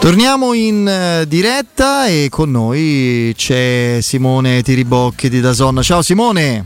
[0.00, 5.82] Torniamo in uh, diretta e con noi c'è Simone Tiribocchi di Dazon.
[5.82, 6.64] Ciao Simone.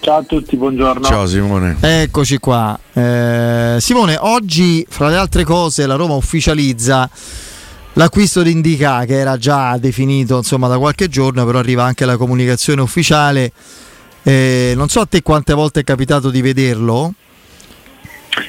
[0.00, 1.04] Ciao a tutti, buongiorno.
[1.04, 1.76] Ciao Simone.
[1.78, 2.76] Eccoci qua.
[2.94, 7.10] Eh, Simone, oggi fra le altre cose la Roma ufficializza
[7.92, 12.16] l'acquisto di Indica che era già definito insomma, da qualche giorno, però arriva anche la
[12.16, 13.52] comunicazione ufficiale.
[14.22, 17.12] Eh, non so a te quante volte è capitato di vederlo.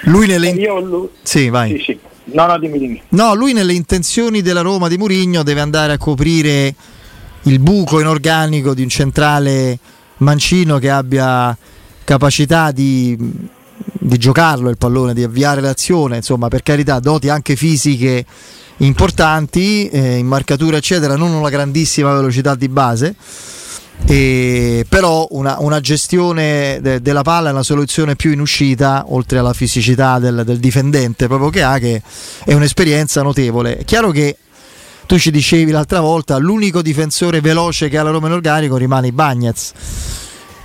[0.04, 0.52] Lui nelle...
[0.52, 1.10] Io, lui...
[1.24, 1.72] Sì, vai.
[1.78, 2.00] Sì, sì.
[2.26, 3.02] No, no, dimmi, dimmi.
[3.10, 6.74] No, lui nelle intenzioni della Roma di Murigno deve andare a coprire
[7.44, 9.78] il buco in organico di un centrale
[10.18, 11.56] mancino che abbia
[12.06, 18.26] capacità di, di giocarlo il pallone, di avviare l'azione, insomma, per carità, doti anche fisiche
[18.78, 23.16] importanti, eh, in marcatura eccetera, non una grandissima velocità di base
[24.06, 29.40] e però una, una gestione de, della palla è una soluzione più in uscita, oltre
[29.40, 32.02] alla fisicità del, del, difendente proprio che ha, che
[32.44, 33.78] è un'esperienza notevole.
[33.78, 34.38] È chiaro che
[35.06, 39.12] tu ci dicevi l'altra volta, l'unico difensore veloce che ha la Roma in organico rimane
[39.12, 39.72] Bagnez,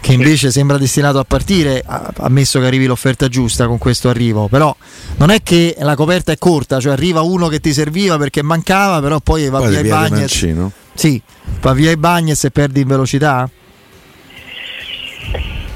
[0.00, 4.74] che invece sembra destinato a partire, ammesso che arrivi l'offerta giusta con questo arrivo, però
[5.16, 9.00] non è che la coperta è corta, cioè arriva uno che ti serviva perché mancava,
[9.00, 10.46] però poi va poi via Bagnez.
[10.94, 11.20] Sì,
[11.60, 13.48] va via i Bagnets e perdi in velocità?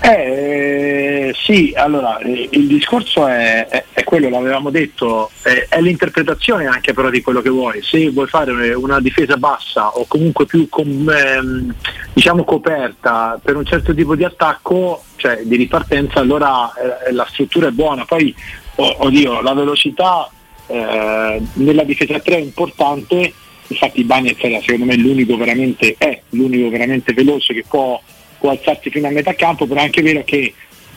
[0.05, 6.67] Eh, sì, allora eh, il discorso è, è, è quello, l'avevamo detto, è, è, l'interpretazione
[6.67, 7.81] anche però di quello che vuoi.
[7.83, 11.75] Se vuoi fare una difesa bassa o comunque più com, ehm,
[12.13, 17.69] diciamo coperta per un certo tipo di attacco, cioè di ripartenza, allora eh, la struttura
[17.69, 18.05] è buona.
[18.05, 18.35] Poi,
[18.77, 20.29] oh, oddio, la velocità
[20.67, 23.33] eh, nella difesa 3 è importante
[23.73, 28.01] infatti Bagnez era secondo me l'unico veramente, è l'unico veramente veloce che può,
[28.39, 30.53] può alzarsi fino a metà campo, però è anche vero che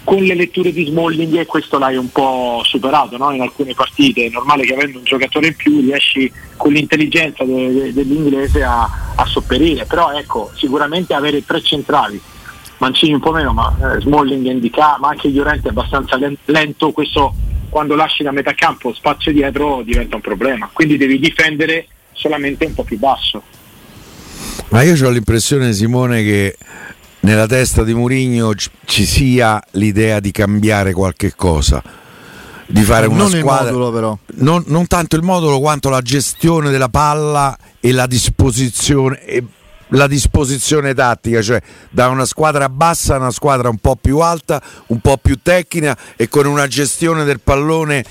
[0.05, 3.31] con le letture di Smalling questo l'hai un po' superato no?
[3.31, 7.73] in alcune partite, è normale che avendo un giocatore in più riesci con l'intelligenza de-
[7.73, 12.21] de- dell'inglese a-, a sopperire, però ecco sicuramente avere tre centrali,
[12.77, 16.91] Mancini un po' meno, ma eh, Smalling e Indica, ma anche Llorente è abbastanza lento,
[16.91, 17.33] questo
[17.69, 22.73] quando lasci da metà campo spazio dietro diventa un problema, quindi devi difendere solamente un
[22.73, 23.41] po' più basso.
[24.69, 26.57] Ma io ho l'impressione, Simone, che
[27.25, 28.53] nella testa di Murigno
[28.85, 31.81] ci sia l'idea di cambiare qualche cosa.
[32.67, 33.71] Di fare una non squadra.
[33.71, 34.17] Modulo, però.
[34.35, 39.25] Non, non, tanto il modulo quanto la gestione della palla e la disposizione.
[39.25, 39.43] E
[39.89, 44.61] la disposizione tattica, cioè da una squadra bassa a una squadra un po' più alta,
[44.87, 48.03] un po' più tecnica e con una gestione del pallone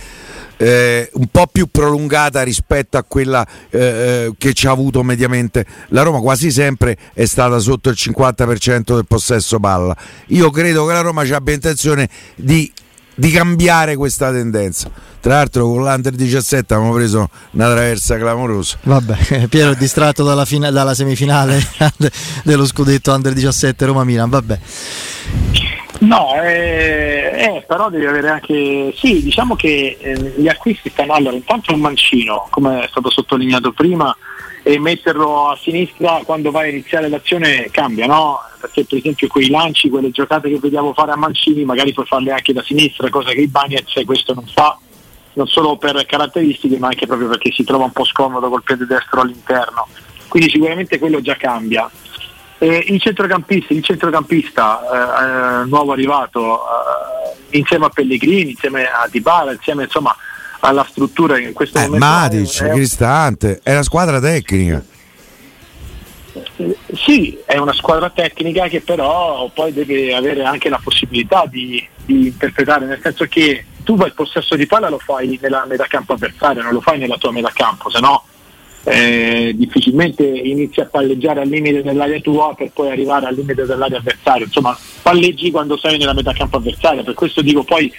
[0.56, 5.66] eh, un po' più prolungata rispetto a quella eh, eh, che ci ha avuto mediamente.
[5.88, 9.97] La Roma quasi sempre è stata sotto il 50% del possesso palla.
[10.28, 12.70] Io credo che la Roma abbia intenzione di,
[13.15, 19.48] di cambiare questa tendenza tra l'altro con l'Under 17 abbiamo preso una traversa clamorosa vabbè
[19.48, 21.58] Piero è distratto dalla, fina- dalla semifinale
[22.44, 24.58] dello scudetto Under 17 Roma-Milan vabbè
[26.00, 28.92] No, eh, eh, però devi avere anche.
[28.94, 33.72] Sì, diciamo che eh, gli acquisti stanno allora intanto un mancino, come è stato sottolineato
[33.72, 34.14] prima,
[34.62, 38.38] e metterlo a sinistra quando vai a iniziare l'azione cambia, no?
[38.60, 42.32] Perché per esempio quei lanci, quelle giocate che vediamo fare a Mancini, magari puoi farle
[42.32, 44.78] anche da sinistra, cosa che il Bagnez questo non fa,
[45.34, 48.87] non solo per caratteristiche, ma anche proprio perché si trova un po' scomodo col piede
[48.87, 49.87] destro all'interno.
[50.28, 51.89] Quindi sicuramente quello già cambia.
[52.59, 59.53] Eh, il centrocampista, il centrocampista eh, nuovo arrivato eh, insieme a Pellegrini, insieme a Dybala,
[59.53, 60.17] insieme insomma
[60.61, 64.83] alla struttura in questo eh, momento Matic, è, Cristante, è una squadra tecnica.
[66.57, 71.87] Eh, sì, è una squadra tecnica che però poi deve avere anche la possibilità di,
[72.04, 76.15] di interpretare, nel senso che tu il possesso di palla lo fai nella metà campo
[76.15, 78.25] avversaria, non lo fai nella tua metà campo, se no
[78.84, 83.98] eh, difficilmente inizi a palleggiare al limite dell'area tua per poi arrivare al limite dell'area
[83.98, 84.45] avversaria.
[84.45, 87.92] Insomma, palleggi quando sei nella metà campo avversaria, per questo dico poi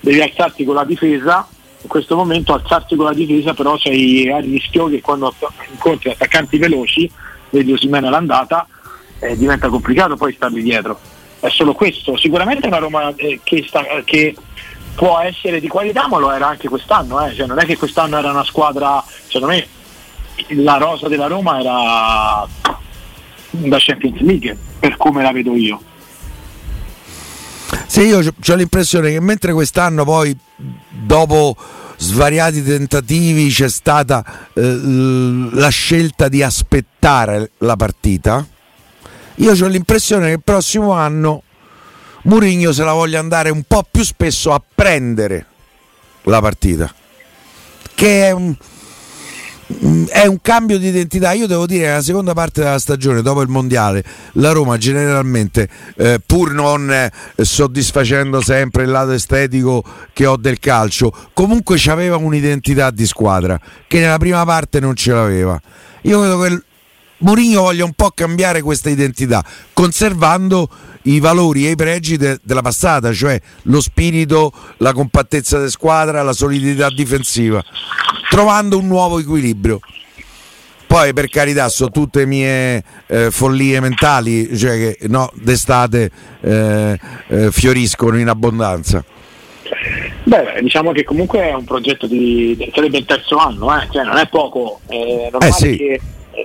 [0.00, 1.46] devi alzarti con la difesa.
[1.82, 5.34] In questo momento alzarti con la difesa però sei a rischio che quando
[5.70, 7.10] incontri attaccanti veloci,
[7.50, 8.66] vedi Osimena all'andata,
[9.18, 10.98] eh, diventa complicato poi starli dietro.
[11.38, 12.18] È solo questo.
[12.18, 14.34] Sicuramente è una Roma eh, che, sta, che
[15.00, 17.24] può essere di qualità, ma lo era anche quest'anno.
[17.24, 17.34] Eh.
[17.34, 19.66] Cioè, non è che quest'anno era una squadra, secondo me,
[20.62, 22.46] la rosa della Roma era
[23.48, 25.80] da Champions League, per come la vedo io.
[27.86, 30.36] Sì, io ho l'impressione che mentre quest'anno poi
[30.90, 31.56] dopo
[31.96, 34.80] svariati tentativi c'è stata eh,
[35.52, 38.46] la scelta di aspettare la partita,
[39.36, 41.44] io ho l'impressione che il prossimo anno
[42.22, 45.46] Mourinho se la voglia andare un po' più spesso a prendere
[46.22, 46.92] la partita.
[47.94, 48.54] Che è un,
[50.08, 51.32] è un cambio di identità.
[51.32, 55.68] Io devo dire che nella seconda parte della stagione, dopo il mondiale, la Roma generalmente,
[55.96, 59.82] eh, pur non eh, soddisfacendo sempre il lato estetico
[60.12, 65.12] che ho del calcio, comunque aveva un'identità di squadra che nella prima parte non ce
[65.12, 65.60] l'aveva.
[66.02, 66.62] Io credo che
[67.20, 70.68] Mourinho voglia un po' cambiare questa identità, conservando
[71.02, 76.22] i valori e i pregi de- della passata, cioè lo spirito, la compattezza di squadra,
[76.22, 77.62] la solidità difensiva,
[78.28, 79.80] trovando un nuovo equilibrio.
[80.86, 87.52] Poi per carità sono tutte mie eh, follie mentali, cioè che no, d'estate eh, eh,
[87.52, 89.04] fioriscono in abbondanza.
[90.24, 93.86] Beh, diciamo che comunque è un progetto di sarebbe il terzo anno, eh?
[93.90, 95.76] cioè non è poco, è normale Eh sì.
[95.76, 96.00] che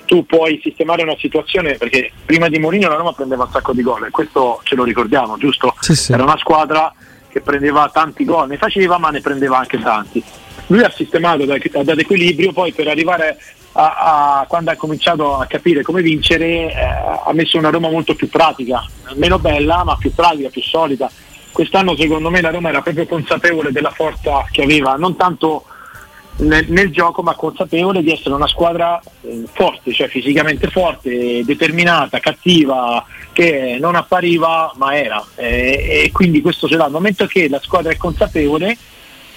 [0.05, 3.81] tu puoi sistemare una situazione perché prima di Mourinho la Roma prendeva un sacco di
[3.81, 5.75] gol e questo ce lo ricordiamo, giusto?
[5.79, 6.11] Sì, sì.
[6.11, 6.93] Era una squadra
[7.29, 10.23] che prendeva tanti gol, ne faceva ma ne prendeva anche tanti.
[10.67, 13.37] Lui ha sistemato da- dato equilibrio, poi per arrivare
[13.73, 18.15] a, a- quando ha cominciato a capire come vincere eh, ha messo una Roma molto
[18.15, 18.83] più pratica,
[19.15, 21.09] meno bella ma più pratica, più solida.
[21.51, 25.65] Quest'anno secondo me la Roma era proprio consapevole della forza che aveva, non tanto
[26.37, 32.19] nel, nel gioco ma consapevole di essere una squadra eh, forte, cioè fisicamente forte, determinata,
[32.19, 36.85] cattiva, che non appariva ma era Eh, e quindi questo ce l'ha.
[36.85, 38.77] Al momento che la squadra è consapevole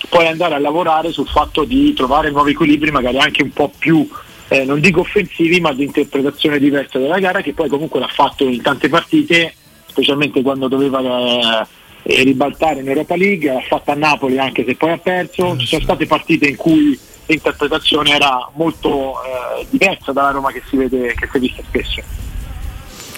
[0.09, 4.09] puoi andare a lavorare sul fatto di trovare nuovi equilibri magari anche un po' più
[4.49, 8.45] eh, non dico offensivi ma di interpretazione diversa della gara che poi comunque l'ha fatto
[8.45, 9.55] in tante partite
[9.87, 11.67] specialmente quando doveva
[12.03, 15.57] eh, eh, ribaltare in Europa League, l'ha fatta a Napoli anche se poi ha perso,
[15.57, 20.77] ci sono state partite in cui l'interpretazione era molto eh, diversa dalla Roma che si
[20.77, 22.03] vede che si è vista spesso.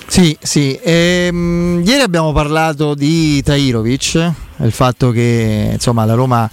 [0.06, 0.78] Sì, sì.
[0.82, 6.50] Ehm, ieri abbiamo parlato di Tairovic, il fatto che insomma la Roma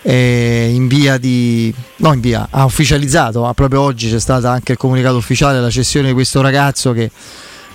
[0.00, 1.74] è in via di...
[1.96, 5.70] no in via, ha ufficializzato, ma proprio oggi c'è stato anche il comunicato ufficiale, la
[5.70, 7.10] cessione di questo ragazzo che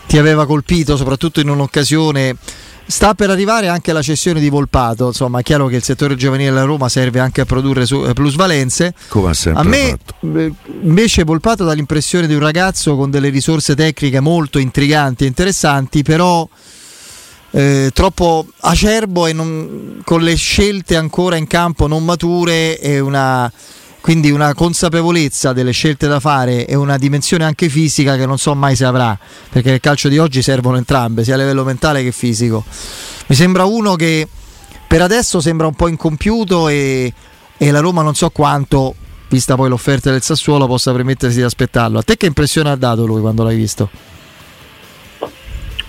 [0.07, 2.35] ti aveva colpito soprattutto in un'occasione
[2.89, 6.49] Sta per arrivare anche la cessione di Volpato, insomma è chiaro che il settore giovanile
[6.49, 8.95] della Roma serve anche a produrre eh, plusvalenze.
[9.09, 10.37] Come sempre A me fatto.
[10.39, 10.51] eh,
[10.81, 16.01] invece Volpato dà l'impressione di un ragazzo con delle risorse tecniche molto intriganti e interessanti,
[16.01, 16.49] però
[17.51, 23.51] eh, troppo acerbo e non- con le scelte ancora in campo non mature e una,
[24.01, 28.55] quindi una consapevolezza delle scelte da fare e una dimensione anche fisica che non so
[28.55, 29.17] mai se avrà,
[29.49, 32.63] perché nel calcio di oggi servono entrambe, sia a livello mentale che fisico.
[33.27, 34.27] Mi sembra uno che
[34.87, 37.13] per adesso sembra un po' incompiuto e,
[37.57, 38.95] e la Roma non so quanto,
[39.29, 41.99] vista poi l'offerta del Sassuolo, possa permettersi di aspettarlo.
[41.99, 43.89] A te che impressione ha dato lui quando l'hai visto?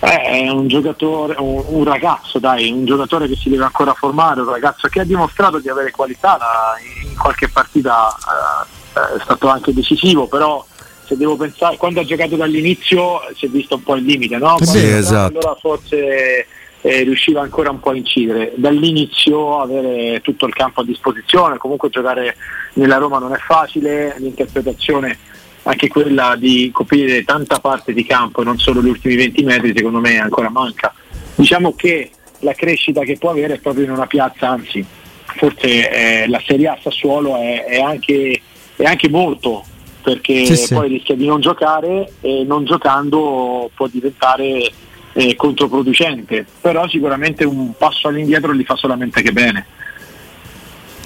[0.03, 4.41] Eh, è un giocatore, un, un ragazzo, dai, un giocatore che si deve ancora formare,
[4.41, 6.39] un ragazzo che ha dimostrato di avere qualità,
[7.11, 8.09] in qualche partita
[8.95, 10.65] eh, è stato anche decisivo, però
[11.05, 14.57] se devo pensare, quando ha giocato dall'inizio si è visto un po' il limite, no?
[14.59, 15.39] Sì, Quando giocava, esatto.
[15.39, 16.47] Allora forse
[16.81, 18.53] eh, riusciva ancora un po' a incidere.
[18.57, 22.37] Dall'inizio avere tutto il campo a disposizione, comunque giocare
[22.75, 25.19] nella Roma non è facile, l'interpretazione
[25.65, 29.73] anche quella di coprire tanta parte di campo e non solo gli ultimi 20 metri
[29.75, 30.95] secondo me ancora manca.
[31.35, 34.85] Diciamo che la crescita che può avere è proprio in una piazza, anzi
[35.37, 35.91] forse
[36.23, 38.41] eh, la Serie A Sassuolo è, è anche,
[38.77, 39.65] è anche molto
[40.03, 40.75] perché Sì, sì.
[40.75, 44.71] poi rischia di non giocare e non giocando può diventare
[45.13, 49.67] eh, controproducente, però sicuramente un passo all'indietro gli fa solamente che bene.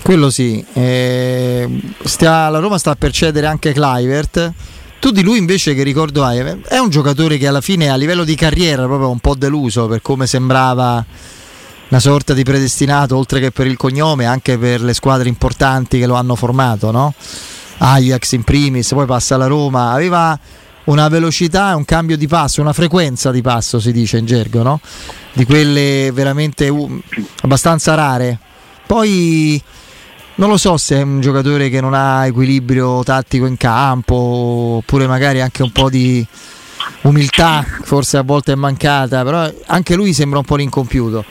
[0.04, 1.66] Quello sì, eh,
[2.04, 4.52] stia- la Roma sta per cedere anche Clivert.
[5.00, 6.40] Tu di lui invece che ricordo hai?
[6.68, 10.02] È un giocatore che alla fine a livello di carriera proprio un po' deluso per
[10.02, 11.02] come sembrava
[11.88, 16.04] una sorta di predestinato oltre che per il cognome anche per le squadre importanti che
[16.04, 17.14] lo hanno formato, no?
[17.78, 20.38] Ajax in primis, poi passa alla Roma, aveva
[20.84, 24.80] una velocità un cambio di passo, una frequenza di passo si dice in gergo, no?
[25.32, 27.00] Di quelle veramente uh,
[27.40, 28.38] abbastanza rare.
[28.86, 29.62] Poi
[30.36, 34.14] non lo so se è un giocatore che non ha equilibrio tattico in campo,
[34.78, 36.26] oppure magari anche un po' di
[37.02, 41.24] umiltà, forse a volte è mancata, però anche lui sembra un po' l'incompiuto.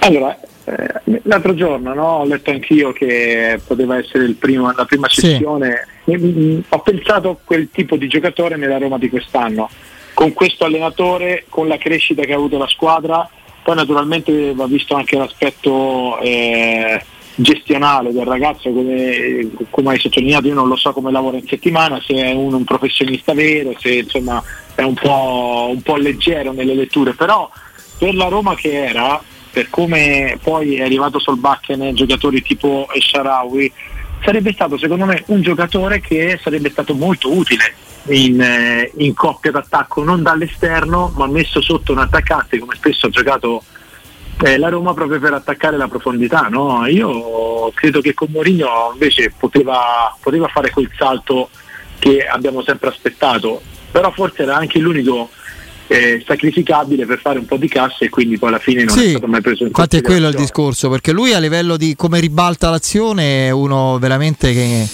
[0.00, 5.08] Allora, eh, l'altro giorno no, ho letto anch'io che poteva essere il primo- la prima
[5.08, 5.20] Sì.
[5.22, 5.86] sessione.
[6.10, 9.68] mm, ho pensato a quel tipo di giocatore nella Roma di quest'anno,
[10.14, 13.28] con questo allenatore, con la crescita che ha avuto la squadra,
[13.62, 17.00] poi naturalmente va visto anche l'aspetto eh,
[17.42, 22.00] gestionale del ragazzo, come, come, hai sottolineato, io non lo so come lavora in settimana,
[22.04, 24.42] se è un, un professionista vero, se insomma
[24.74, 27.50] è un po', un po' leggero nelle letture, però
[27.98, 33.72] per la Roma che era, per come poi è arrivato Solbakken giocatori tipo Esharawi,
[34.22, 37.74] sarebbe stato secondo me un giocatore che sarebbe stato molto utile
[38.08, 43.10] in, eh, in, coppia d'attacco, non dall'esterno, ma messo sotto un attaccante come spesso ha
[43.10, 43.62] giocato
[44.42, 46.48] eh, la Roma proprio per attaccare la profondità.
[46.50, 46.86] No?
[46.86, 51.50] Io credo che con Mourinho invece poteva, poteva fare quel salto
[51.98, 55.28] che abbiamo sempre aspettato, però forse era anche l'unico
[55.86, 59.06] eh, sacrificabile per fare un po' di cassa e quindi poi alla fine non sì,
[59.06, 61.96] è stato mai preso in infatti è quello il discorso perché lui a livello di
[61.96, 64.88] come ribalta l'azione è uno veramente che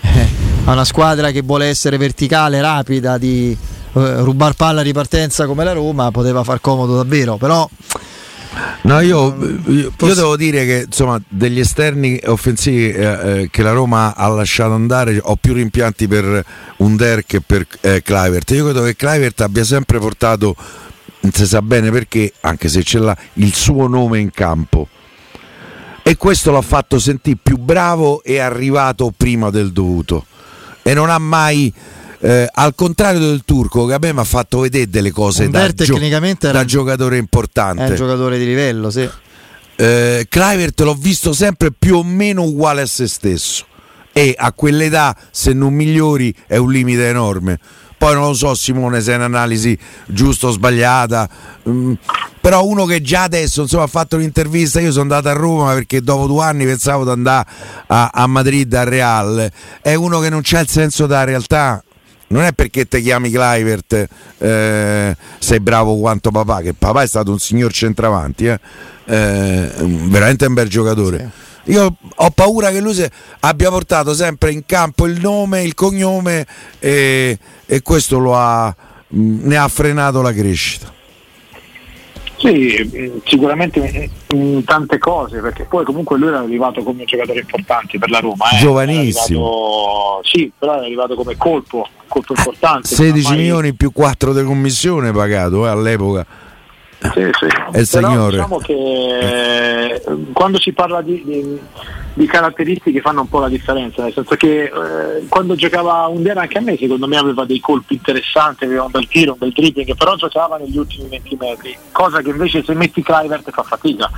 [0.00, 0.28] eh,
[0.64, 5.74] ha una squadra che vuole essere verticale rapida di eh, rubar palla ripartenza come la
[5.74, 7.68] Roma poteva far comodo davvero però
[8.82, 13.02] No, io, io, io, devo dire che insomma degli esterni offensivi eh,
[13.42, 16.44] eh, che la Roma ha lasciato andare ho più rimpianti per
[16.78, 18.50] Under che per eh, Clivert.
[18.50, 20.56] Io credo che Clivert abbia sempre portato,
[21.20, 24.88] non si sa bene perché, anche se ce l'ha, il suo nome in campo.
[26.02, 30.26] E questo l'ha fatto sentire più bravo e arrivato prima del dovuto.
[30.82, 31.72] E non ha mai
[32.20, 35.72] eh, al contrario del turco che a me mi ha fatto vedere delle cose da,
[35.72, 35.98] gio-
[36.52, 37.84] da, giocatore importante.
[37.84, 39.08] È un giocatore di livello, sì.
[39.76, 43.64] Eh, Clivert l'ho visto sempre più o meno uguale a se stesso
[44.12, 47.58] e a quell'età se non migliori è un limite enorme.
[47.96, 51.28] Poi non lo so Simone se è un'analisi giusta o sbagliata,
[51.68, 51.92] mm,
[52.40, 56.00] però uno che già adesso insomma, ha fatto un'intervista, io sono andato a Roma perché
[56.00, 57.46] dopo due anni pensavo di andare
[57.86, 59.50] a, a Madrid, al Real,
[59.82, 61.82] è uno che non c'è il senso della realtà,
[62.32, 64.06] non è perché ti chiami Clivert
[64.38, 68.60] eh, sei bravo quanto papà, che papà è stato un signor centravanti, eh?
[69.04, 69.70] Eh,
[70.08, 71.30] veramente un bel giocatore.
[71.64, 71.72] Sì.
[71.72, 72.96] Io ho paura che lui
[73.40, 76.46] abbia portato sempre in campo il nome, il cognome
[76.78, 78.74] e, e questo ha,
[79.08, 80.92] ne ha frenato la crescita.
[82.36, 87.98] Sì, sicuramente in tante cose, perché poi comunque lui era arrivato come un giocatore importante
[87.98, 88.48] per la Roma.
[88.50, 88.56] Eh.
[88.56, 89.46] Giovanissimo.
[89.46, 92.88] Arrivato, sì, però è arrivato come colpo, colpo importante.
[92.88, 93.36] 16 mai...
[93.36, 96.26] milioni più 4 di commissione pagato eh, all'epoca.
[97.00, 97.46] Sì, sì.
[97.78, 98.30] Il Però signore.
[98.32, 100.02] Diciamo che eh,
[100.32, 101.58] quando si parla di, di,
[102.12, 106.58] di, caratteristiche fanno un po' la differenza, nel senso che eh, quando giocava Under anche
[106.58, 109.96] a me secondo me aveva dei colpi interessanti, aveva un bel tiro, un bel dribbling,
[109.96, 114.10] però giocava negli ultimi 20 metri, cosa che invece se metti Clivert fa fatica.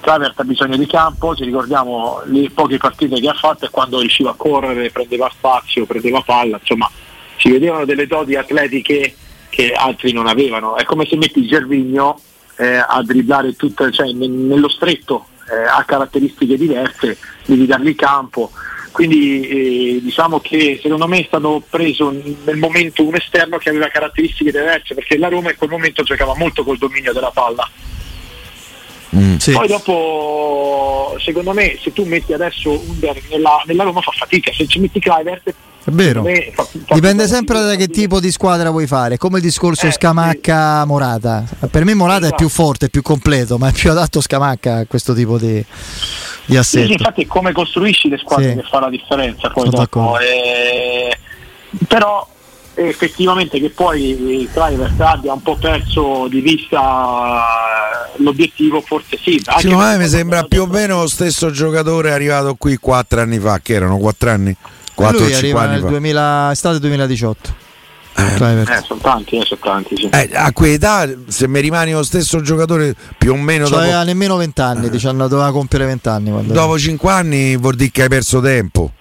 [0.00, 4.00] Clivert ha bisogno di campo, ci ricordiamo le poche partite che ha fatto e quando
[4.00, 6.90] riusciva a correre, prendeva spazio, prendeva palla, insomma
[7.42, 9.14] si vedevano delle doti atletiche
[9.50, 10.76] che altri non avevano.
[10.76, 12.20] È come se metti Gervigno
[12.56, 18.52] eh, a dribblare tutto, cioè, nello stretto, eh, ha caratteristiche diverse, devi dargli campo.
[18.92, 23.88] Quindi eh, diciamo che secondo me è stato preso nel momento un esterno che aveva
[23.88, 27.68] caratteristiche diverse, perché la Roma in quel momento giocava molto col dominio della palla.
[29.16, 29.50] Mm, sì.
[29.50, 34.66] Poi dopo, secondo me, se tu metti adesso Under nella, nella Roma fa fatica, se
[34.68, 35.52] ci metti Clivert
[35.84, 36.24] è vero.
[36.54, 39.16] Fa, fa Dipende sempre da che tipo di squadra vuoi fare.
[39.16, 41.44] Come il discorso eh, Scamacca-Morata.
[41.70, 42.34] Per me Morata esatto.
[42.34, 45.64] è più forte, più completo, ma è più adatto Scamacca a questo tipo di,
[46.44, 46.86] di assetto.
[46.86, 48.56] Sì, infatti è come costruisci le squadre sì.
[48.56, 49.50] che fa la differenza.
[49.50, 51.18] Poi dopo, eh,
[51.88, 52.28] però
[52.74, 57.42] effettivamente che poi Clivert abbia un po' perso di vista
[58.16, 62.78] l'obiettivo forse sì secondo me mi sembra più o meno lo stesso giocatore arrivato qui
[62.78, 64.56] quattro anni fa che erano quattro anni
[64.94, 67.70] 4 lui arriva nel 2000, estate 2018.
[68.14, 70.08] Eh, eh, sono tanti, eh, sono tanti sì.
[70.10, 73.66] eh, a quell'età, se mi rimani lo stesso giocatore più o meno.
[73.66, 74.04] Cioè, dopo...
[74.04, 74.90] nemmeno 20 anni, eh.
[74.90, 76.46] diciamo, doveva compiere 20 anni.
[76.46, 78.92] Dopo 5 anni vuol dire che hai perso tempo.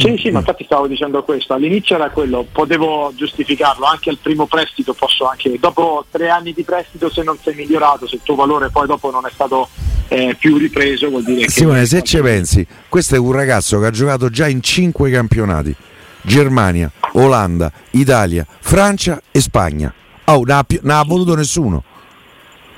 [0.00, 1.52] Sì, sì, ma infatti stavo dicendo questo.
[1.52, 6.62] All'inizio era quello, potevo giustificarlo, anche al primo prestito posso anche, dopo tre anni di
[6.62, 9.68] prestito se non sei migliorato, se il tuo valore poi dopo non è stato
[10.08, 11.50] eh, più ripreso, vuol dire che...
[11.50, 15.74] Simone, se ci pensi, questo è un ragazzo che ha giocato già in cinque campionati,
[16.22, 19.92] Germania, Olanda, Italia, Francia e Spagna.
[20.24, 21.84] Oh, non ha, non ha voluto nessuno.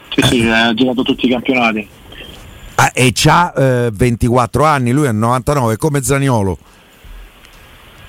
[0.08, 1.88] Sì, sì, ha giocato tutti i campionati.
[2.74, 6.58] Ah, e ha eh, 24 anni, lui è 99, come Zaniolo.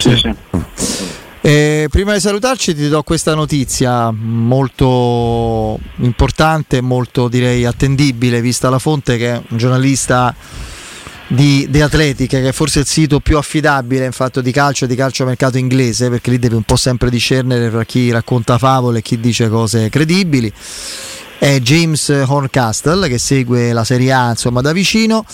[0.04, 0.36] Sì, sì.
[1.40, 8.80] Eh, prima di salutarci ti do questa notizia molto importante, molto direi attendibile, vista la
[8.80, 10.36] fonte che è un giornalista
[11.28, 14.88] di The Athletic, che è forse il sito più affidabile in fatto di calcio e
[14.90, 19.00] di calcio mercato inglese, perché lì devi un po' sempre discernere tra chi racconta favole
[19.00, 20.52] e chi dice cose credibili.
[21.38, 25.26] È James Horncastle che segue la Serie A insomma, da vicino.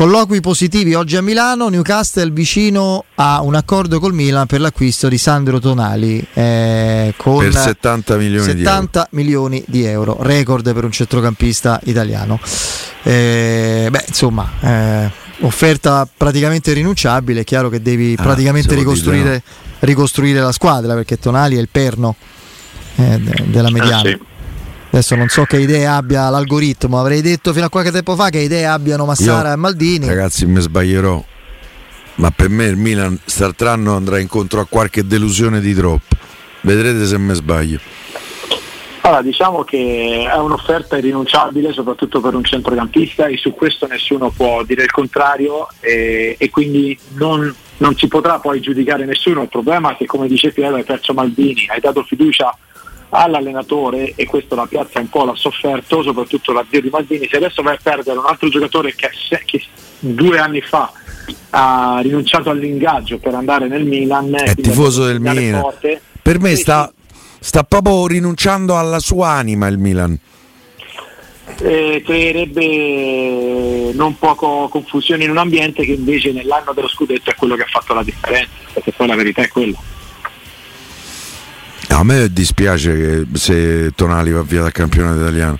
[0.00, 5.18] Colloqui positivi oggi a Milano, Newcastle vicino a un accordo col Milan per l'acquisto di
[5.18, 9.08] Sandro Tonali eh, con per 70 milioni 70 di euro.
[9.10, 12.40] milioni di euro, record per un centrocampista italiano.
[13.02, 19.42] Eh, beh, insomma, eh, offerta praticamente rinunciabile, è chiaro che devi Ah, praticamente ricostruire,
[19.80, 22.16] ricostruire la squadra perché Tonali è il perno
[22.96, 24.08] eh, de- della mediana.
[24.08, 24.29] Eh, sì.
[24.92, 28.40] Adesso non so che idee abbia l'algoritmo, avrei detto fino a qualche tempo fa che
[28.40, 30.06] idee abbiano Massara Io, e Maldini.
[30.06, 31.24] Ragazzi, mi sbaglierò.
[32.16, 36.16] Ma per me il Milan quest'altro anno andrà incontro a qualche delusione di troppo.
[36.62, 37.78] Vedrete se mi sbaglio.
[39.02, 44.62] Allora, diciamo che è un'offerta irrinunciabile soprattutto per un centrocampista e su questo nessuno può
[44.64, 49.42] dire il contrario e, e quindi non, non si potrà poi giudicare nessuno.
[49.42, 52.54] Il problema è che come dice Piero hai perso Maldini, hai dato fiducia
[53.10, 57.28] all'allenatore e questo la piazza un po' l'ha sofferto, soprattutto l'addio di Maldini.
[57.28, 59.10] Se adesso vai a perdere un altro giocatore che,
[59.44, 59.62] che
[59.98, 60.92] due anni fa
[61.50, 65.60] ha rinunciato all'ingaggio per andare nel Milan, È tifoso del Milan.
[65.60, 66.92] forte, Per me sta,
[67.38, 70.18] sta proprio rinunciando alla sua anima il Milan.
[71.62, 77.56] eh, creerebbe non poco confusione in un ambiente che invece nell'anno dello scudetto è quello
[77.56, 79.78] che ha fatto la differenza, perché poi la verità è quella.
[81.92, 85.58] A me dispiace se Tonali va via dal campionato italiano.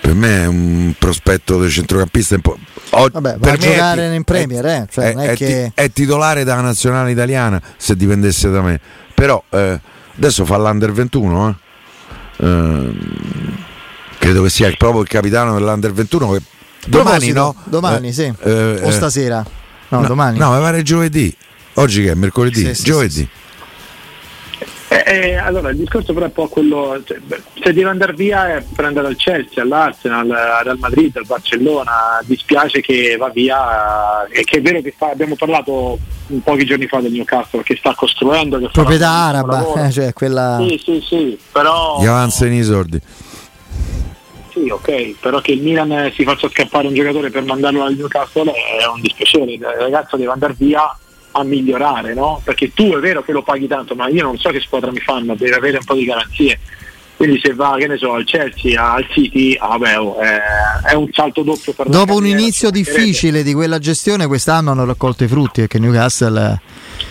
[0.00, 2.58] Per me è un prospetto del centrocampista un po'.
[2.90, 5.46] o- Vabbè, va per è giocare ti- in Premier, eh, cioè è- è è che-
[5.74, 8.80] ti- è titolare della nazionale italiana se dipendesse da me.
[9.14, 9.80] Però eh,
[10.16, 11.48] adesso fa l'Under 21,
[12.38, 12.44] eh.
[12.44, 13.56] Ehm,
[14.18, 16.42] credo che sia proprio il capitano dell'Under 21 che
[16.86, 17.54] domani no?
[17.64, 18.32] Domani, Eh, sì.
[18.42, 19.44] eh, o eh, stasera.
[19.88, 20.38] No, no, domani.
[20.38, 21.34] No, mi pare giovedì.
[21.74, 22.14] Oggi che è?
[22.14, 22.64] Mercoledì?
[22.66, 23.14] Sì, sì, giovedì.
[23.14, 23.28] sì,
[25.04, 27.18] Eh, eh, allora il discorso però è un po' quello, cioè,
[27.62, 32.22] se deve andare via è per andare al Chelsea, all'Arsenal, al Real Madrid, al Barcellona,
[32.24, 36.64] dispiace che va via eh, e che è vero che sta- abbiamo parlato un pochi
[36.64, 40.64] giorni fa del Newcastle che sta costruendo, che fa Proprietà araba, eh, cioè quella.
[40.66, 43.00] Sì, sì, sì, però Gli avanzano i soldi.
[44.52, 48.50] Sì, ok, però che il Milan si faccia scappare un giocatore per mandarlo al Newcastle
[48.50, 50.96] è un dispiacere, il ragazzo deve andare via
[51.36, 52.40] a migliorare, no?
[52.42, 55.00] Perché tu è vero che lo paghi tanto, ma io non so che squadra mi
[55.00, 56.58] fanno, deve avere un po' di garanzie.
[57.16, 60.38] Quindi se va, che ne so, al Chelsea, al City, ah, vabbè, oh, è,
[60.90, 64.84] è un salto doppio per Dopo un carriera, inizio difficile di quella gestione, quest'anno hanno
[64.84, 66.60] raccolto i frutti perché Newcastle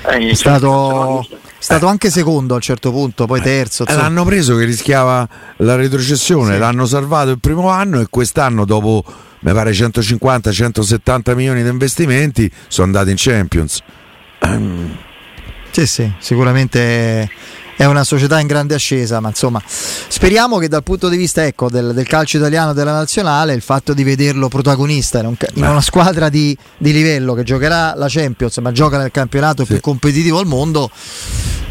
[0.04, 3.84] Eh, è stato, è stato anche secondo a un certo punto, poi terzo.
[3.88, 9.04] Eh, l'hanno preso che rischiava la retrocessione, l'hanno salvato il primo anno e quest'anno dopo
[9.40, 13.82] mi pare 150-170 milioni di investimenti sono andati in Champions.
[14.39, 14.98] Ehm,
[15.71, 17.30] Sì, sì, sicuramente
[17.78, 21.69] è una società in grande ascesa, ma insomma speriamo che dal punto di vista ecco,
[21.69, 25.82] del, del calcio italiano della nazionale il fatto di vederlo protagonista in, un in una
[25.82, 30.45] squadra di, di livello che giocherà la Champions, ma gioca nel campionato più competitivo al
[30.45, 30.89] mondo,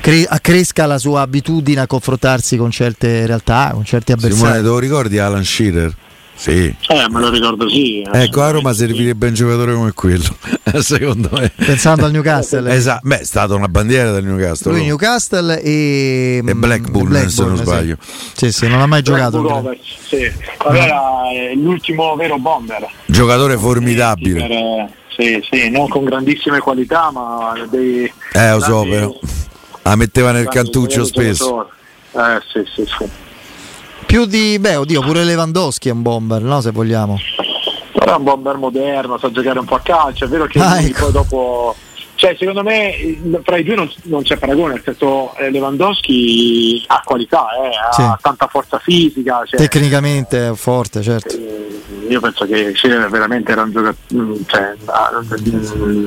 [0.02, 4.62] cre- accresca la sua abitudine a confrontarsi con certe realtà, con certi Simone, avversari.
[4.62, 5.94] te lo ricordi Alan Shearer?
[6.36, 6.74] Sì.
[6.88, 8.06] Eh, me lo ricordo, sì.
[8.12, 10.36] Ecco, a Roma servirebbe un giocatore come quello,
[10.80, 11.50] secondo me.
[11.54, 12.74] Pensando al Newcastle.
[12.74, 14.72] Esatto, beh, è stata una bandiera del Newcastle.
[14.72, 14.86] Lui no?
[14.88, 17.62] Newcastle e, E Blackburn, e se non sì.
[17.62, 17.96] sbaglio.
[18.34, 19.40] Sì, sì, non ha mai giocato.
[19.40, 19.64] Blackburn.
[19.64, 20.32] Rovers, sì.
[20.72, 22.88] Era eh, l'ultimo vero bomber.
[23.06, 24.40] Giocatore formidabile.
[24.40, 28.12] Per, eh, sì, sì, non con grandissime qualità, ma dei.
[28.32, 29.18] Eh, lo so, però.
[29.82, 31.70] La metteva nel cantuccio spesso.
[32.12, 33.23] Eh, sì, sì, sì.
[34.14, 36.60] Più di, beh, oddio, pure Lewandowski è un bomber, no?
[36.60, 37.18] Se vogliamo.
[37.90, 40.26] Però è un bomber moderno, sa giocare un po' a calcio.
[40.26, 41.02] È vero che Ah, ecco.
[41.06, 41.74] poi dopo.
[42.14, 42.92] Cioè, secondo me
[43.42, 47.92] fra i due non, non c'è paragone, nel senso eh, Lewandowski ha qualità, eh, ha
[47.92, 48.22] Sì.
[48.22, 49.42] tanta forza fisica.
[49.46, 51.34] Cioè, Tecnicamente è forte, certo.
[51.34, 54.74] eh, io penso che Shearer veramente era un giocatore, cioè,
[55.74, 56.06] mm,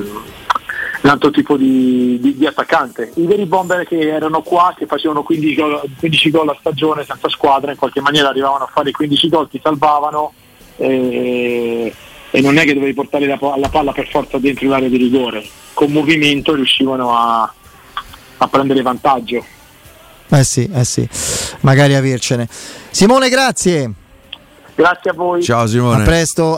[1.00, 3.12] un altro tipo di, di- di attaccante.
[3.14, 7.28] I veri bomber che erano qua, che facevano 15 gol, 15 gol a stagione senza
[7.28, 10.32] squadra, in qualche maniera arrivavano a fare 15 gol, ti salvavano
[10.76, 11.92] eh,
[12.30, 15.44] e non è che dovevi portare la, la palla per forza dentro l'area di rigore.
[15.72, 17.52] Con movimento riuscivano a,
[18.38, 19.44] a prendere vantaggio.
[20.30, 21.08] Eh sì, eh sì.
[21.60, 22.46] Magari avercene.
[22.90, 23.90] Simone, grazie.
[24.74, 25.42] Grazie a voi.
[25.42, 26.02] Ciao Simone.
[26.02, 26.56] A presto.